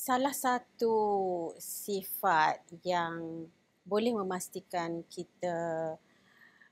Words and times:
salah 0.00 0.32
satu 0.32 0.96
sifat 1.60 2.64
yang 2.88 3.44
boleh 3.84 4.16
memastikan 4.16 5.04
kita 5.12 5.92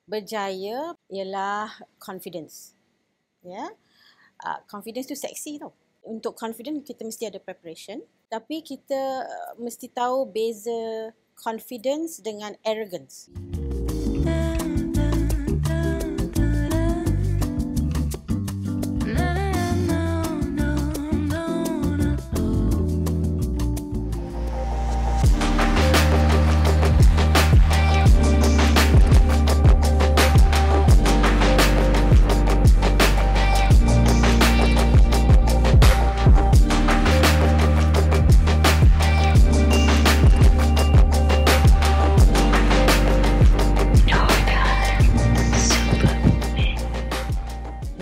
berjaya 0.08 0.96
ialah 1.12 1.68
confidence. 2.00 2.72
Ya. 3.44 3.52
Yeah? 3.52 3.68
Uh, 4.40 4.58
confidence 4.64 5.12
tu 5.12 5.16
seksi 5.18 5.60
tau. 5.60 5.76
Untuk 6.08 6.40
confidence 6.40 6.88
kita 6.88 7.04
mesti 7.04 7.28
ada 7.28 7.36
preparation, 7.36 8.00
tapi 8.32 8.64
kita 8.64 9.28
mesti 9.60 9.92
tahu 9.92 10.24
beza 10.24 11.12
confidence 11.36 12.24
dengan 12.24 12.56
arrogance. 12.64 13.28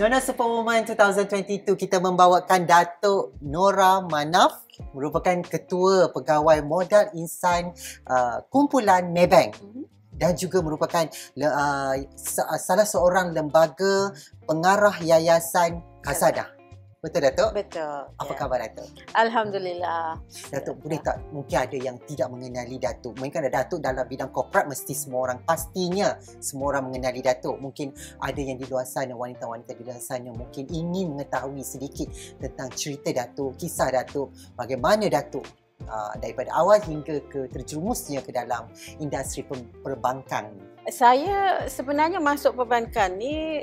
Nona 0.07 0.23
Superwoman 0.23 0.87
2022 0.87 1.75
kita 1.75 1.99
membawakan 1.99 2.63
Datuk 2.63 3.35
Nora 3.43 3.99
Manaf 3.99 4.63
merupakan 4.95 5.35
ketua 5.43 6.15
pegawai 6.15 6.63
modal 6.63 7.11
insan 7.11 7.75
uh, 8.07 8.39
kumpulan 8.47 9.11
Maybank 9.11 9.59
mm-hmm. 9.59 9.83
dan 10.15 10.31
juga 10.39 10.63
merupakan 10.63 11.11
uh, 11.11 11.95
salah 12.55 12.87
seorang 12.87 13.35
lembaga 13.35 14.15
pengarah 14.47 14.95
yayasan 15.03 15.83
Kasada. 15.99 16.56
Betul 16.97 17.29
Datuk? 17.29 17.53
Betul. 17.53 18.09
Apa 18.17 18.33
ya. 18.33 18.37
khabar 18.41 18.57
Datuk? 18.57 18.89
Alhamdulillah. 19.13 20.17
Datuk, 20.49 20.75
ya. 20.75 20.81
boleh 20.81 20.99
tak 21.05 21.15
mungkin 21.29 21.57
ada 21.61 21.77
yang 21.77 21.97
tidak 22.09 22.27
mengenali 22.33 22.81
Datuk? 22.81 23.13
Mungkin 23.21 23.37
ada 23.45 23.51
Datuk 23.61 23.85
dalam 23.85 24.01
bidang 24.09 24.33
korporat 24.33 24.65
mesti 24.65 24.97
semua 24.97 25.29
orang 25.29 25.45
pastinya 25.45 26.17
semua 26.41 26.73
orang 26.73 26.89
mengenali 26.89 27.21
Datuk. 27.21 27.61
Mungkin 27.61 27.93
ada 28.17 28.41
yang 28.41 28.57
di 28.57 28.65
luar 28.65 28.89
sana 28.89 29.13
wanita-wanita 29.13 29.77
di 29.77 29.83
luar 29.85 30.01
sana 30.01 30.33
mungkin 30.33 30.65
ingin 30.73 31.13
mengetahui 31.13 31.61
sedikit 31.61 32.09
tentang 32.41 32.73
cerita 32.73 33.13
Datuk, 33.13 33.61
kisah 33.61 33.93
Datuk, 33.93 34.33
bagaimana 34.57 35.05
Datuk 35.05 35.45
uh, 35.85 36.17
daripada 36.17 36.49
awal 36.57 36.81
hingga 36.81 37.21
ke 37.29 37.45
terjerumusnya 37.53 38.25
ke 38.25 38.33
dalam 38.33 38.73
industri 38.97 39.45
perbankan. 39.85 40.49
Saya 40.89 41.69
sebenarnya 41.69 42.17
masuk 42.17 42.57
perbankan 42.57 43.21
ni 43.21 43.61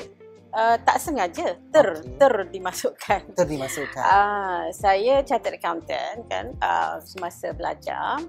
uh, 0.55 0.77
tak 0.81 0.97
sengaja 1.03 1.59
ter 1.59 1.87
okay. 1.99 2.17
ter 2.17 2.35
dimasukkan. 2.49 3.21
Ter 3.35 3.47
dimasukkan. 3.47 4.05
Uh, 4.07 4.63
saya 4.71 5.21
chartered 5.27 5.59
accountant 5.59 6.25
kan 6.31 6.55
uh, 6.63 7.03
semasa 7.03 7.51
belajar 7.53 8.23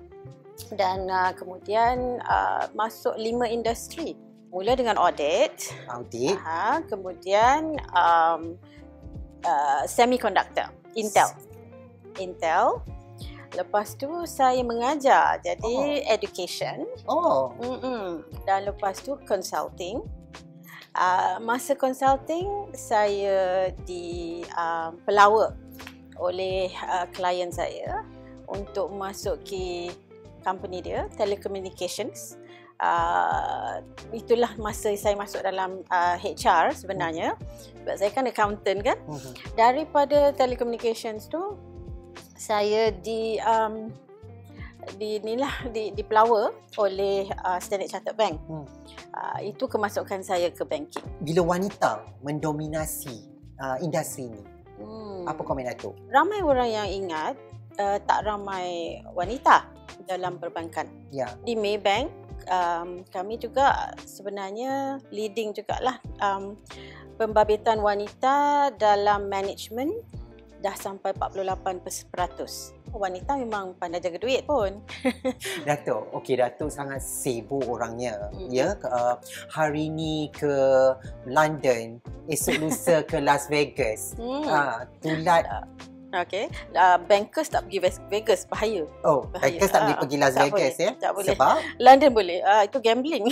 dan 0.75 1.05
uh, 1.07 1.31
kemudian 1.37 2.19
uh, 2.25 2.67
masuk 2.73 3.13
lima 3.15 3.45
industri. 3.47 4.17
Mula 4.55 4.71
dengan 4.71 4.95
audit. 4.95 5.75
Audit. 5.91 6.39
Uh, 6.39 6.79
kemudian 6.87 7.75
um, 7.91 8.55
uh, 9.43 9.83
semiconductor, 9.83 10.71
Intel. 10.95 11.27
Intel. 12.23 12.79
Lepas 13.51 13.95
tu 13.99 14.07
saya 14.23 14.59
mengajar 14.63 15.43
jadi 15.43 15.75
oh. 15.99 16.11
education. 16.11 16.87
Oh. 17.07 17.51
Mm-mm. 17.59 18.23
Dan 18.47 18.67
lepas 18.67 18.99
tu 19.03 19.19
consulting. 19.27 20.03
Uh, 20.95 21.43
masa 21.43 21.75
consulting 21.75 22.71
saya 22.71 23.67
di 23.83 24.39
uh, 24.55 24.95
pelawa 25.03 25.51
oleh 26.15 26.71
uh, 26.87 27.03
klien 27.11 27.51
saya 27.51 27.99
untuk 28.47 28.95
masuk 28.95 29.43
ke 29.43 29.91
company 30.39 30.79
dia 30.79 31.11
telecommunications. 31.19 32.39
Uh, 32.79 33.79
itulah 34.11 34.51
masa 34.55 34.91
saya 34.95 35.19
masuk 35.19 35.43
dalam 35.43 35.83
uh, 35.91 36.15
HR 36.15 36.71
sebenarnya. 36.71 37.35
Sebab 37.83 37.95
saya 37.99 38.11
kan 38.15 38.25
accountant 38.31 38.79
kan. 38.79 38.97
Uh-huh. 39.03 39.33
daripada 39.59 40.31
telecommunications 40.31 41.27
tu 41.27 41.59
saya 42.35 42.91
di 42.91 43.35
um, 43.43 43.91
di 44.95 45.17
inilah 45.19 45.69
di 45.73 45.91
di 45.91 46.03
oleh 46.77 47.25
uh, 47.43 47.59
Standard 47.59 47.89
Chartered 47.89 48.17
Bank. 48.17 48.37
Hmm. 48.45 48.65
Uh, 49.15 49.39
itu 49.41 49.65
kemasukan 49.65 50.21
saya 50.21 50.51
ke 50.51 50.61
banking. 50.67 51.03
Bila 51.23 51.55
wanita 51.55 52.03
mendominasi 52.21 53.25
uh, 53.63 53.77
industri 53.79 54.27
ini, 54.27 54.43
hmm. 54.81 55.25
apa 55.25 55.41
komen 55.41 55.65
Datuk? 55.65 55.95
Ramai 56.11 56.43
orang 56.43 56.69
yang 56.69 56.87
ingat 56.87 57.35
uh, 57.79 57.97
tak 58.03 58.27
ramai 58.27 58.99
wanita 59.15 59.65
dalam 60.05 60.37
perbankan. 60.37 60.85
Ya. 61.09 61.31
Di 61.47 61.55
Maybank 61.55 62.11
um, 62.49 63.01
kami 63.09 63.39
juga 63.39 63.95
sebenarnya 64.03 64.99
leading 65.09 65.55
jugalah 65.55 65.97
um, 66.21 66.59
pembabitan 67.15 67.79
wanita 67.79 68.69
dalam 68.75 69.31
management 69.31 69.93
dah 70.59 70.75
sampai 70.75 71.13
48% 71.13 72.74
wanita 72.97 73.37
memang 73.37 73.75
pandai 73.77 74.01
jaga 74.01 74.17
duit 74.19 74.43
pun. 74.47 74.81
Datuk, 75.67 76.11
okey 76.21 76.39
Datuk 76.39 76.71
sangat 76.71 77.03
sibuk 77.03 77.63
orangnya. 77.67 78.31
Hmm. 78.31 78.49
Ya, 78.49 78.75
uh, 78.87 79.19
hari 79.51 79.91
ni 79.91 80.31
ke 80.33 80.53
London, 81.27 81.99
esok 82.27 82.55
lusa 82.59 83.03
ke 83.03 83.19
Las 83.21 83.47
Vegas. 83.51 84.15
Hmm. 84.17 84.43
Uh, 84.43 84.79
tulat 85.03 85.45
Okay. 86.23 86.47
Uh, 86.71 86.97
bankers 87.03 87.51
tak 87.51 87.67
pergi 87.67 87.79
Vegas. 88.07 88.47
Bahaya. 88.47 88.87
Oh, 89.03 89.27
bahaya. 89.27 89.59
bankers 89.59 89.71
tak 89.71 89.81
boleh 89.83 89.95
uh, 89.95 90.01
pergi 90.01 90.15
Las 90.15 90.35
Vegas 90.39 90.51
boleh. 90.51 90.71
ya? 90.79 90.91
Tak 90.95 91.11
boleh. 91.11 91.35
Sebab? 91.35 91.55
London 91.85 92.11
boleh. 92.15 92.37
Uh, 92.39 92.63
itu 92.63 92.77
gambling. 92.79 93.25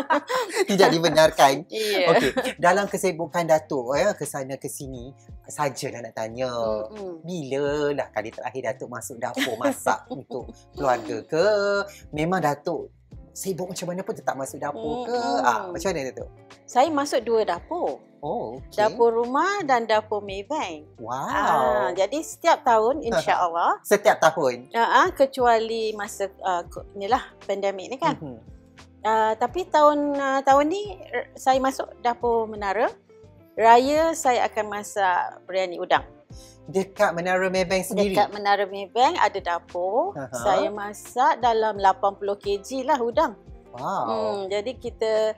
Tidak 0.70 0.88
dibenarkan. 0.92 1.54
Yeah. 1.82 2.14
Okay. 2.14 2.56
Dalam 2.62 2.86
kesibukan 2.86 3.42
Datuk 3.48 3.96
ya, 3.98 4.14
ke 4.14 4.22
sana 4.22 4.54
ke 4.56 4.70
sini, 4.70 5.10
sajalah 5.50 6.04
nak 6.04 6.14
tanya. 6.14 6.52
Mm-hmm. 6.88 7.14
Bila 7.26 7.66
lah 7.96 8.08
kali 8.14 8.30
terakhir 8.30 8.62
Datuk 8.72 8.88
masuk 8.92 9.16
dapur 9.18 9.56
masak 9.58 10.06
untuk 10.08 10.52
keluarga 10.76 11.16
ke? 11.26 11.46
Memang 12.14 12.38
Datuk 12.44 13.01
sibuk 13.32 13.72
macam 13.72 13.86
mana 13.88 14.00
pun 14.04 14.14
tetap 14.14 14.36
masuk 14.36 14.60
dapur 14.60 15.08
ke? 15.08 15.16
Mm-hmm. 15.16 15.48
Ah, 15.48 15.60
macam 15.72 15.88
mana 15.92 16.00
Datuk? 16.12 16.28
Saya 16.68 16.88
masuk 16.92 17.20
dua 17.24 17.40
dapur. 17.48 18.00
Oh, 18.22 18.62
okay. 18.62 18.86
Dapur 18.86 19.10
rumah 19.10 19.66
dan 19.66 19.88
dapur 19.88 20.22
Maybank. 20.22 20.86
Wow. 21.00 21.26
Ah, 21.26 21.88
jadi 21.96 22.22
setiap 22.22 22.62
tahun 22.62 23.02
insya-Allah. 23.08 23.82
setiap 23.82 24.22
tahun. 24.22 24.70
Ah, 24.76 25.10
kecuali 25.10 25.90
masa 25.96 26.30
uh, 26.44 26.62
inilah 26.94 27.24
pandemik 27.48 27.90
ni 27.90 27.98
kan. 27.98 28.14
Mm-hmm. 28.20 28.38
Uh, 29.02 29.34
tapi 29.34 29.66
tahun 29.66 30.14
uh, 30.14 30.40
tahun 30.46 30.70
ni 30.70 30.94
saya 31.34 31.58
masuk 31.58 31.90
dapur 32.04 32.46
Menara. 32.46 32.86
Raya 33.52 34.16
saya 34.16 34.48
akan 34.48 34.64
masak 34.70 35.44
biryani 35.44 35.76
udang. 35.76 36.06
Dekat 36.70 37.10
Menara 37.18 37.50
Maybank 37.50 37.82
sendiri? 37.90 38.14
Dekat 38.14 38.28
Menara 38.30 38.64
Maybank 38.70 39.18
ada 39.18 39.38
dapur. 39.42 40.14
Uh-huh. 40.14 40.30
Saya 40.30 40.68
masak 40.70 41.42
dalam 41.42 41.78
80 41.78 42.22
kg 42.38 42.68
lah 42.86 42.98
udang. 43.02 43.32
Wow. 43.72 44.04
Hmm, 44.06 44.38
jadi 44.52 44.72
kita 44.76 45.32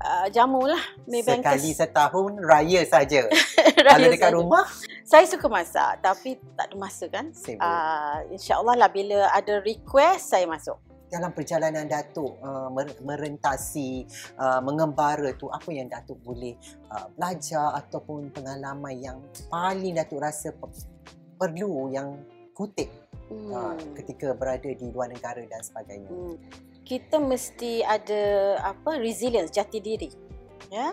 uh, 0.00 0.26
jamulah 0.32 0.80
Maybank 1.04 1.44
sekali 1.44 1.70
setahun 1.74 2.32
raya 2.40 2.80
saja. 2.86 3.28
Kalau 3.86 4.08
dekat 4.08 4.30
saja. 4.30 4.38
rumah 4.38 4.64
saya 5.02 5.26
suka 5.28 5.46
masak 5.50 6.00
tapi 6.00 6.38
tak 6.56 6.72
ada 6.72 6.76
masa 6.78 7.04
kan. 7.10 7.28
Uh, 7.34 8.18
InsyaAllah 8.32 8.78
lah 8.78 8.88
bila 8.88 9.28
ada 9.34 9.60
request 9.60 10.32
saya 10.32 10.48
masuk. 10.48 10.78
Dalam 11.12 11.36
perjalanan 11.36 11.84
Datuk 11.84 12.40
uh, 12.40 12.72
merentasi, 13.04 14.08
uh, 14.40 14.64
mengembara 14.64 15.36
tu 15.36 15.52
apa 15.52 15.68
yang 15.68 15.92
Datuk 15.92 16.16
boleh 16.24 16.56
uh, 16.88 17.12
belajar 17.12 17.76
ataupun 17.84 18.32
pengalaman 18.32 18.96
yang 18.96 19.18
paling 19.52 19.92
Datuk 19.92 20.24
rasa 20.24 20.56
perlu 21.36 21.92
yang 21.92 22.16
kutip 22.56 22.88
hmm. 23.28 23.52
uh, 23.52 23.76
ketika 24.00 24.32
berada 24.32 24.72
di 24.72 24.88
luar 24.88 25.12
negara 25.12 25.44
dan 25.44 25.60
sebagainya. 25.60 26.08
Hmm 26.08 26.40
kita 26.82 27.16
mesti 27.22 27.80
ada 27.86 28.58
apa 28.60 28.98
resilience 28.98 29.54
jati 29.54 29.78
diri 29.78 30.10
ya 30.68 30.92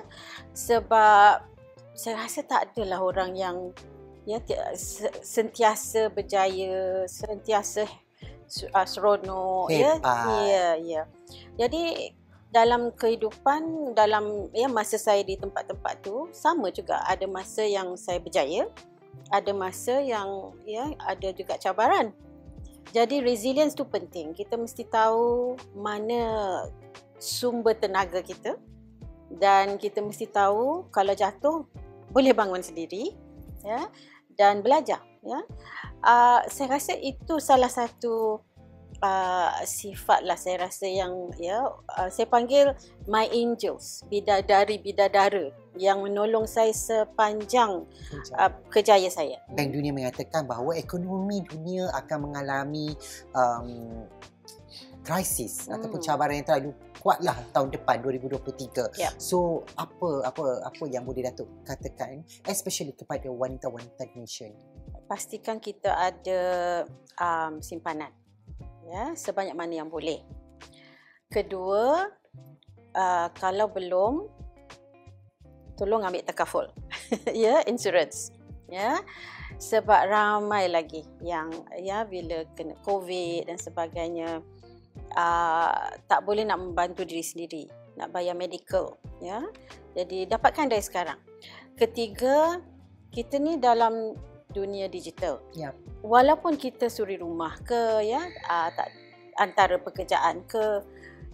sebab 0.54 1.44
saya 1.98 2.15
rasa 2.24 2.45
tak 2.45 2.72
adalah 2.72 3.04
orang 3.04 3.36
yang 3.36 3.57
ya 4.24 4.39
sentiasa 5.19 6.13
berjaya 6.13 7.04
sentiasa 7.10 7.89
uh, 8.74 8.88
seronok 8.88 9.69
ya? 9.69 9.98
Ya 10.46 10.68
ya. 10.78 11.01
Jadi 11.56 12.13
dalam 12.50 12.90
kehidupan 12.98 13.94
dalam 13.94 14.50
ya 14.57 14.66
masa 14.66 14.98
saya 14.98 15.22
di 15.22 15.38
tempat-tempat 15.38 16.01
tu 16.01 16.28
sama 16.34 16.74
juga. 16.74 17.01
Ada 17.06 17.30
masa 17.30 17.62
yang 17.63 17.94
saya 17.94 18.18
berjaya 18.18 18.66
ada 19.30 19.51
masa 19.54 20.01
yang 20.01 20.54
ya 20.66 20.90
ada 21.06 21.30
juga 21.34 21.57
cabaran. 21.62 22.12
Jadi 22.90 23.22
resilience 23.22 23.78
tu 23.78 23.86
penting. 23.86 24.34
Kita 24.34 24.57
mesti 24.57 24.81
tahu 24.90 25.54
mana 25.78 26.22
sumber 27.22 27.78
tenaga 27.78 28.25
kita 28.25 28.57
dan 29.30 29.78
kita 29.78 30.01
mesti 30.01 30.25
tahu 30.25 30.90
kalau 30.90 31.13
jatuh 31.13 31.68
boleh 32.10 32.34
bangun 32.34 32.66
sendiri 32.66 33.13
ya 33.62 33.86
dan 34.34 34.66
belajar 34.66 34.98
ya. 35.24 35.39
Uh, 36.04 36.42
saya 36.48 36.80
rasa 36.80 36.94
itu 36.95 37.39
salah 37.44 37.71
satu 37.71 38.44
uh, 39.04 39.51
sifat 39.63 40.24
lah 40.24 40.36
saya 40.36 40.68
rasa 40.68 40.88
yang 40.88 41.31
ya 41.39 41.63
uh, 41.98 42.10
saya 42.12 42.27
panggil 42.27 42.75
my 43.07 43.27
angels 43.31 44.04
bidadari 44.07 44.80
bidadara 44.80 45.51
yang 45.80 46.04
menolong 46.04 46.44
saya 46.44 46.75
sepanjang 46.75 47.88
uh, 48.36 48.51
kejayaan 48.71 49.12
saya. 49.12 49.39
Bank 49.56 49.71
Dunia 49.71 49.95
mengatakan 49.95 50.44
bahawa 50.44 50.75
ekonomi 50.75 51.39
dunia 51.48 51.88
akan 51.95 52.31
mengalami 52.31 52.95
um, 53.31 54.04
krisis 55.07 55.65
hmm. 55.65 55.80
ataupun 55.80 56.00
cabaran 56.04 56.36
yang 56.44 56.48
terlalu 56.48 56.72
kuatlah 57.00 57.38
tahun 57.56 57.72
depan 57.72 58.04
2023. 58.04 59.00
Yep. 59.00 59.12
So 59.15 59.63
apa 59.80 60.27
apa 60.27 60.68
apa 60.68 60.83
yang 60.92 61.07
boleh 61.07 61.24
Datuk 61.31 61.48
katakan 61.63 62.27
especially 62.44 62.92
kepada 62.92 63.31
wanita-wanita 63.31 64.12
nation? 64.19 64.51
Pastikan 65.09 65.57
kita 65.57 65.89
ada 65.97 66.41
um, 67.17 67.57
simpanan 67.65 68.13
ya 68.89 69.13
sebanyak 69.13 69.53
mana 69.53 69.85
yang 69.85 69.89
boleh. 69.89 70.25
Kedua, 71.29 72.09
uh, 72.97 73.27
kalau 73.38 73.69
belum 73.69 74.25
tolong 75.77 76.01
ambil 76.01 76.25
takaful. 76.25 76.65
ya, 77.31 77.61
insurance. 77.69 78.33
Ya. 78.65 79.00
Sebab 79.59 80.09
ramai 80.09 80.71
lagi 80.71 81.03
yang 81.21 81.51
ya 81.77 82.07
bila 82.07 82.47
kena 82.55 82.79
COVID 82.88 83.50
dan 83.51 83.57
sebagainya 83.59 84.39
uh, 85.13 85.83
tak 86.07 86.23
boleh 86.25 86.47
nak 86.47 86.63
membantu 86.63 87.03
diri 87.03 87.21
sendiri, 87.21 87.63
nak 88.00 88.09
bayar 88.15 88.33
medical, 88.39 88.97
ya. 89.19 89.44
Jadi 89.94 90.25
dapatkan 90.29 90.71
dari 90.71 90.83
sekarang. 90.85 91.19
Ketiga, 91.75 92.63
kita 93.12 93.35
ni 93.41 93.59
dalam 93.59 94.15
dunia 94.50 94.90
digital. 94.90 95.42
Ya. 95.54 95.74
Walaupun 96.01 96.57
kita 96.57 96.90
suri 96.90 97.22
rumah 97.22 97.54
ke 97.62 98.06
ya 98.06 98.22
uh, 98.50 98.69
tak 98.74 98.90
antara 99.38 99.78
pekerjaan 99.80 100.44
ke 100.50 100.84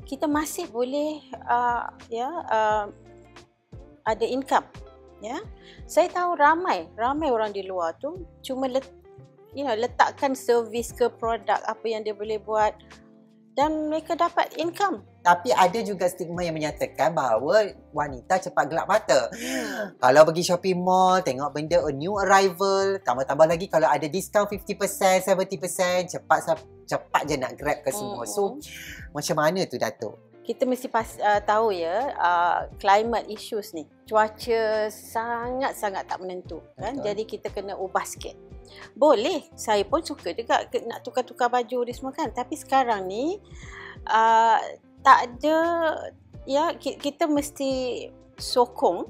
kita 0.05 0.29
masih 0.29 0.69
boleh 0.69 1.23
uh, 1.49 1.89
ya 2.11 2.29
uh, 2.29 2.85
ada 4.05 4.25
income 4.27 4.67
ya. 5.23 5.39
Saya 5.87 6.11
tahu 6.11 6.37
ramai 6.37 6.91
ramai 6.99 7.31
orang 7.31 7.55
di 7.55 7.65
luar 7.65 7.95
tu 7.97 8.27
cuma 8.45 8.67
let, 8.69 8.85
you 9.55 9.63
know, 9.63 9.73
letakkan 9.73 10.35
servis 10.35 10.91
ke 10.93 11.07
produk 11.07 11.57
apa 11.65 11.85
yang 11.87 12.03
dia 12.03 12.13
boleh 12.13 12.37
buat 12.43 12.75
dan 13.55 13.87
mereka 13.87 14.19
dapat 14.19 14.51
income. 14.59 15.07
Tapi 15.25 15.49
ada 15.49 15.81
juga 15.81 16.05
stigma 16.05 16.45
yang 16.45 16.53
menyatakan 16.53 17.09
bahawa 17.09 17.73
wanita 17.89 18.37
cepat 18.45 18.69
gelap 18.69 18.85
mata. 18.85 19.25
Kalau 19.97 20.21
pergi 20.21 20.53
shopping 20.53 20.77
mall, 20.77 21.25
tengok 21.25 21.49
benda 21.49 21.81
a 21.81 21.89
new 21.89 22.13
arrival, 22.21 23.01
tambah-tambah 23.01 23.49
lagi 23.49 23.65
kalau 23.65 23.89
ada 23.89 24.05
discount 24.05 24.45
50%, 24.45 25.25
70%, 25.25 26.13
cepat 26.13 26.39
cepat 26.85 27.21
je 27.25 27.35
nak 27.41 27.57
grab 27.57 27.81
ke 27.81 27.89
semua. 27.89 28.21
Hmm. 28.21 28.29
So, 28.29 28.41
macam 29.17 29.41
mana 29.41 29.65
tu 29.65 29.81
Datuk? 29.81 30.13
Kita 30.45 30.69
mesti 30.69 30.93
pas, 30.93 31.17
uh, 31.17 31.41
tahu 31.41 31.73
ya, 31.73 32.13
uh, 32.21 32.69
climate 32.77 33.25
issues 33.25 33.73
ni. 33.73 33.89
Cuaca 34.05 34.93
sangat-sangat 34.93 36.05
tak 36.05 36.21
menentu. 36.21 36.61
Kan? 36.77 37.01
Jadi 37.01 37.25
kita 37.25 37.49
kena 37.49 37.73
ubah 37.73 38.05
sikit. 38.05 38.37
Boleh, 38.93 39.49
saya 39.57 39.81
pun 39.89 40.05
suka 40.05 40.37
juga 40.37 40.61
nak 40.85 41.01
tukar-tukar 41.01 41.49
baju 41.49 41.81
ni 41.81 41.93
semua 41.97 42.13
kan. 42.13 42.29
Tapi 42.29 42.53
sekarang 42.53 43.09
ni, 43.09 43.41
uh, 44.05 44.61
tak 45.05 45.17
ada 45.29 45.57
ya 46.49 46.73
kita 46.81 47.29
mesti 47.29 48.09
sokong. 48.41 49.05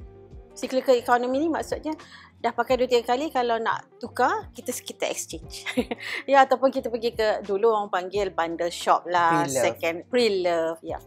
Cyclical 0.55 0.95
economy 0.95 1.47
ni 1.47 1.49
maksudnya 1.51 1.91
dah 2.39 2.55
pakai 2.55 2.79
dua 2.79 2.87
tiga 2.87 3.03
kali 3.03 3.27
kalau 3.27 3.59
nak 3.59 3.87
tukar 3.99 4.51
kita 4.55 4.71
kita 4.75 5.07
exchange. 5.07 5.67
Ya 6.31 6.43
ataupun 6.43 6.71
kita 6.71 6.87
pergi 6.87 7.11
ke 7.15 7.43
dulu 7.43 7.71
orang 7.71 7.91
panggil 7.91 8.31
bundle 8.31 8.71
shop 8.71 9.03
lah 9.07 9.43
pre-love. 9.43 9.63
second 9.63 9.97
pre-love 10.07 10.79
ya. 10.83 10.99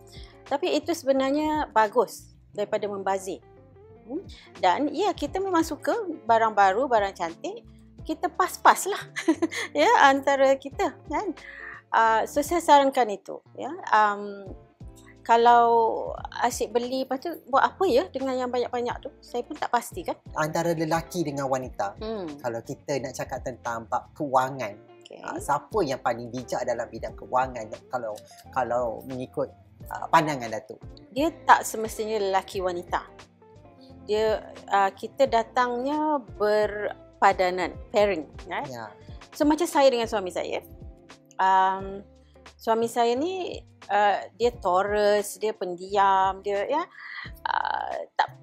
Tapi 0.49 0.81
itu 0.81 0.93
sebenarnya 0.97 1.69
bagus 1.73 2.33
daripada 2.57 2.89
membazir. 2.89 3.45
Hmm? 4.09 4.25
dan 4.65 4.89
ya 4.89 5.13
kita 5.13 5.37
memang 5.37 5.61
suka 5.61 5.93
barang 6.25 6.57
baru 6.57 6.89
barang 6.89 7.13
cantik 7.13 7.61
kita 8.09 8.33
pas-pas 8.33 8.89
lah. 8.89 9.03
Ya 9.77 10.09
antara 10.09 10.57
kita 10.57 10.97
kan? 11.13 11.37
Uh, 11.93 12.25
so 12.25 12.41
saya 12.41 12.65
sarankan 12.65 13.13
itu 13.13 13.37
ya. 13.53 13.69
Um, 13.93 14.49
kalau 15.29 15.69
asyik 16.41 16.73
beli 16.73 17.05
lepas 17.05 17.21
tu 17.21 17.29
buat 17.53 17.61
apa 17.61 17.85
ya 17.85 18.09
dengan 18.09 18.33
yang 18.33 18.49
banyak-banyak 18.49 18.97
tu 19.05 19.13
saya 19.21 19.45
pun 19.45 19.61
tak 19.61 19.69
pasti 19.69 20.01
kan 20.01 20.17
antara 20.33 20.73
lelaki 20.73 21.21
dengan 21.21 21.53
wanita 21.53 22.01
hmm. 22.01 22.41
kalau 22.41 22.65
kita 22.65 22.97
nak 23.05 23.13
cakap 23.13 23.45
tentang 23.45 23.85
bab 23.93 24.09
kewangan 24.17 24.73
okay. 25.05 25.21
uh, 25.21 25.37
siapa 25.37 25.85
yang 25.85 26.01
paling 26.01 26.33
bijak 26.33 26.65
dalam 26.65 26.89
bidang 26.89 27.13
kewangan 27.13 27.69
kalau 27.93 28.17
kalau 28.57 29.05
mengikut 29.05 29.53
uh, 29.93 30.09
pandangan 30.09 30.49
datuk 30.49 30.81
dia 31.13 31.29
tak 31.45 31.61
semestinya 31.69 32.17
lelaki 32.17 32.65
wanita 32.65 33.05
dia 34.09 34.41
uh, 34.73 34.89
kita 34.97 35.29
datangnya 35.29 36.25
berpadanan 36.41 37.77
pairing 37.93 38.25
right? 38.49 38.65
ya 38.73 38.89
so 39.37 39.45
macam 39.45 39.69
saya 39.69 39.93
dengan 39.93 40.09
suami 40.09 40.33
saya 40.33 40.65
um, 41.37 42.01
suami 42.57 42.89
saya 42.89 43.13
ni 43.13 43.61
uh, 43.89 44.19
dia 44.37 44.51
Taurus, 44.57 45.41
dia 45.41 45.53
pendiam, 45.57 46.41
dia 46.45 46.65
ya 46.69 46.83
uh, 47.45 47.97
tak 48.15 48.37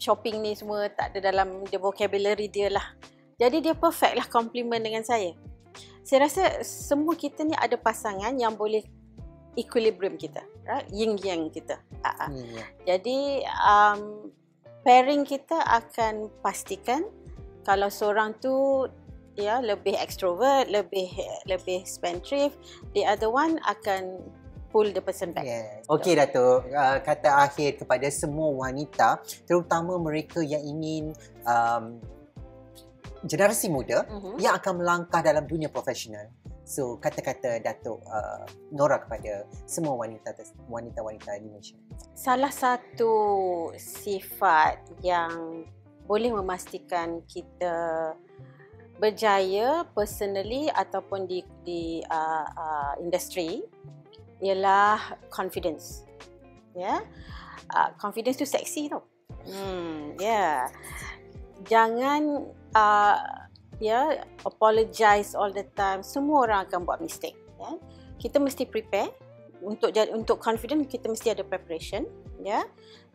shopping 0.00 0.40
ni 0.40 0.56
semua 0.56 0.88
tak 0.92 1.14
ada 1.14 1.32
dalam 1.32 1.64
dia 1.68 1.80
vocabulary 1.80 2.48
dia 2.48 2.72
lah. 2.72 2.84
Jadi 3.40 3.64
dia 3.64 3.74
perfect 3.76 4.14
lah 4.20 4.26
compliment 4.28 4.80
dengan 4.80 5.00
saya. 5.00 5.32
Saya 6.04 6.28
rasa 6.28 6.64
semua 6.64 7.16
kita 7.16 7.44
ni 7.44 7.56
ada 7.56 7.76
pasangan 7.76 8.32
yang 8.36 8.56
boleh 8.56 8.84
equilibrium 9.56 10.16
kita, 10.16 10.40
right? 10.64 10.88
Yin 10.92 11.16
yang 11.20 11.48
kita. 11.52 11.80
Uh-huh. 12.04 12.30
Yeah. 12.32 12.66
Jadi 12.84 13.44
um, 13.60 14.32
pairing 14.84 15.24
kita 15.28 15.56
akan 15.56 16.32
pastikan 16.40 17.04
kalau 17.64 17.92
seorang 17.92 18.32
tu 18.40 18.88
ya 19.36 19.60
lebih 19.60 19.96
extrovert, 19.96 20.68
lebih 20.68 21.08
lebih 21.44 21.84
spendthrift, 21.84 22.56
the 22.96 23.04
other 23.04 23.28
one 23.28 23.60
akan 23.68 24.20
pull 24.70 24.88
the 24.90 25.02
person 25.02 25.34
back. 25.34 25.44
Yes. 25.44 25.84
Okey 25.90 26.14
Datuk, 26.14 26.70
uh, 26.70 26.98
kata 27.02 27.44
akhir 27.44 27.82
kepada 27.82 28.06
semua 28.08 28.54
wanita, 28.54 29.18
terutama 29.44 29.98
mereka 29.98 30.40
yang 30.40 30.62
ingin 30.62 31.04
um, 31.44 31.98
generasi 33.26 33.68
muda 33.68 34.06
uh-huh. 34.08 34.40
yang 34.40 34.56
akan 34.56 34.80
melangkah 34.80 35.20
dalam 35.20 35.44
dunia 35.44 35.68
profesional. 35.68 36.30
So 36.64 37.02
kata-kata 37.02 37.58
Datuk 37.58 37.98
uh, 38.06 38.46
Nora 38.70 39.02
kepada 39.02 39.42
semua 39.66 39.98
wanita 39.98 40.30
wanita-wanita 40.70 41.42
di 41.42 41.50
Malaysia. 41.50 41.76
Salah 42.14 42.54
satu 42.54 43.10
sifat 43.74 44.78
yang 45.02 45.66
boleh 46.06 46.30
memastikan 46.30 47.26
kita 47.26 48.14
berjaya 49.02 49.82
personally 49.96 50.70
ataupun 50.70 51.26
di 51.26 51.40
di 51.66 52.04
uh, 52.06 52.46
uh, 52.46 52.94
industri 53.02 53.66
ialah 54.40 55.20
confidence. 55.28 56.04
Ya. 56.74 56.98
Yeah? 56.98 57.00
Uh, 57.70 57.90
confidence 58.00 58.40
tu 58.40 58.48
seksi 58.48 58.90
tau. 58.90 59.04
Hmm, 59.46 60.16
ya. 60.18 60.26
Yeah. 60.26 60.56
Jangan 61.68 62.50
uh, 62.74 63.18
ya 63.80 64.16
yeah, 64.16 64.24
apologize 64.48 65.36
all 65.36 65.52
the 65.52 65.64
time. 65.76 66.00
Semua 66.04 66.48
orang 66.48 66.58
akan 66.68 66.88
buat 66.88 67.00
mistake, 67.04 67.36
ya. 67.60 67.70
Yeah? 67.70 67.76
Kita 68.20 68.36
mesti 68.40 68.68
prepare 68.68 69.12
untuk 69.60 69.92
untuk 70.12 70.40
confident 70.40 70.88
kita 70.88 71.08
mesti 71.08 71.32
ada 71.36 71.44
preparation, 71.44 72.08
ya. 72.40 72.60
Yeah? 72.60 72.64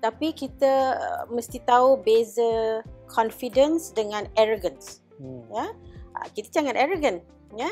Tapi 0.01 0.34
kita 0.38 0.98
uh, 0.98 1.24
mesti 1.34 1.62
tahu 1.65 2.01
beza 2.01 2.86
confidence 3.10 3.89
dengan 3.94 4.29
arrogance. 4.38 5.01
Hmm. 5.17 5.46
Ya. 5.50 5.74
Uh, 6.15 6.27
kita 6.38 6.62
jangan 6.62 6.77
arrogant, 6.77 7.25
ya. 7.58 7.70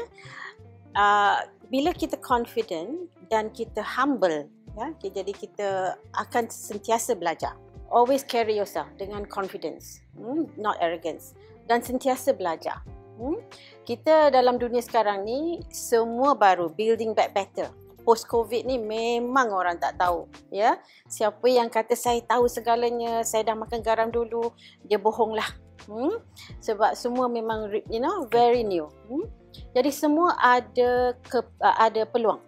Uh, 0.93 1.41
bila 1.73 1.89
kita 1.89 2.21
confident 2.21 3.09
dan 3.33 3.49
kita 3.49 3.81
humble 3.81 4.45
ya 4.77 4.93
okay, 4.93 5.09
jadi 5.09 5.33
kita 5.33 5.97
akan 6.21 6.45
sentiasa 6.53 7.17
belajar 7.17 7.57
always 7.89 8.21
carry 8.21 8.53
yourself 8.53 8.85
dengan 9.01 9.25
confidence 9.25 10.05
hmm? 10.13 10.45
not 10.53 10.77
arrogance 10.77 11.33
dan 11.65 11.81
sentiasa 11.81 12.37
belajar 12.37 12.85
hmm? 13.17 13.41
kita 13.89 14.29
dalam 14.29 14.61
dunia 14.61 14.85
sekarang 14.85 15.25
ni 15.25 15.65
semua 15.73 16.37
baru 16.37 16.69
building 16.69 17.17
back 17.17 17.33
better 17.33 17.73
post 18.05 18.29
covid 18.29 18.69
ni 18.69 18.77
memang 18.77 19.49
orang 19.49 19.81
tak 19.81 19.97
tahu 19.97 20.29
ya 20.53 20.77
siapa 21.09 21.49
yang 21.49 21.73
kata 21.73 21.97
saya 21.97 22.21
tahu 22.21 22.45
segalanya 22.45 23.25
saya 23.25 23.49
dah 23.49 23.57
makan 23.57 23.81
garam 23.81 24.13
dulu 24.13 24.53
dia 24.85 25.01
bohonglah 25.01 25.49
hmm? 25.89 26.21
sebab 26.61 26.93
semua 26.93 27.25
memang 27.25 27.73
you 27.89 27.97
know 27.97 28.29
very 28.29 28.61
new 28.61 28.85
hmm? 29.09 29.25
Jadi 29.53 29.93
semua 29.93 30.33
ada 30.41 31.13
ke, 31.21 31.45
ada 31.61 32.09
peluang 32.09 32.41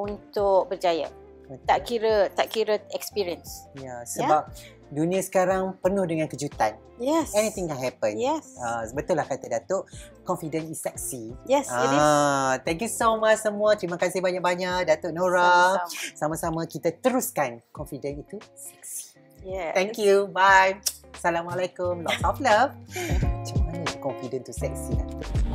untuk 0.00 0.72
berjaya. 0.72 1.12
Tak 1.66 1.82
kira 1.82 2.30
tak 2.30 2.46
kira 2.54 2.78
experience. 2.94 3.66
Ya, 3.74 4.06
sebab 4.06 4.46
dunia 4.94 5.18
sekarang 5.18 5.74
penuh 5.82 6.06
dengan 6.06 6.30
kejutan. 6.30 6.78
Yes. 7.00 7.34
Anything 7.34 7.66
can 7.66 7.80
happen. 7.80 8.14
Yes. 8.14 8.54
Uh, 8.54 8.86
betul 8.94 9.18
lah 9.18 9.26
kata 9.26 9.50
Datuk, 9.50 9.88
confident 10.22 10.70
is 10.70 10.78
sexy. 10.78 11.34
yes, 11.50 11.66
it 11.66 11.90
is. 11.90 11.98
Ah, 11.98 12.54
thank 12.62 12.78
you 12.84 12.90
so 12.90 13.18
much 13.18 13.42
semua. 13.42 13.74
Terima 13.74 13.98
kasih 13.98 14.22
banyak-banyak 14.22 14.86
Datuk 14.86 15.10
Nora. 15.10 15.80
Sama-sama. 15.82 16.14
Sama-sama 16.14 16.60
kita 16.70 16.94
teruskan 16.94 17.58
confident 17.74 18.22
itu 18.22 18.38
sexy. 18.54 19.18
Yes. 19.42 19.72
Thank 19.72 19.96
you. 19.96 20.28
Bye. 20.30 20.78
Assalamualaikum. 21.16 22.04
Lots 22.04 22.22
of 22.22 22.38
love. 22.44 22.76
Macam 23.24 23.58
mana 23.66 23.90
confident 23.98 24.46
tu 24.46 24.52
sexy 24.54 24.94
Datuk? 24.94 25.49